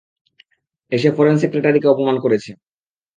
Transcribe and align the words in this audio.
এসে 0.91 1.09
ফরেন 1.11 1.35
সেক্রেটারিকে 1.37 1.87
অপমান 1.87 2.15
করেছ। 2.19 2.45